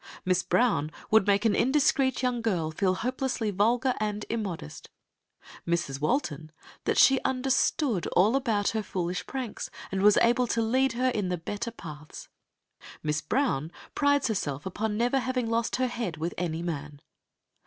Miss 0.25 0.41
Brown 0.41 0.91
would 1.11 1.27
make 1.27 1.45
an 1.45 1.55
indiscreet 1.55 2.23
young 2.23 2.41
girl 2.41 2.71
feel 2.71 2.95
hopelessly 2.95 3.51
vulgar 3.51 3.93
and 3.99 4.25
immodest; 4.31 4.89
Mrs. 5.67 6.01
Walton 6.01 6.51
that 6.85 6.97
she 6.97 7.21
understood 7.21 8.07
all 8.13 8.35
about 8.35 8.69
her 8.69 8.81
foolish 8.81 9.27
pranks, 9.27 9.69
and 9.91 10.01
was 10.01 10.17
able 10.17 10.47
to 10.47 10.61
lead 10.63 10.93
her 10.93 11.09
in 11.09 11.29
the 11.29 11.37
better 11.37 11.69
paths. 11.69 12.29
Miss 13.03 13.21
Brown 13.21 13.71
prides 13.93 14.27
herself 14.27 14.65
upon 14.65 14.97
never 14.97 15.19
having 15.19 15.47
lost 15.47 15.75
her 15.75 15.85
head 15.85 16.17
with 16.17 16.33
any 16.35 16.63
man. 16.63 17.01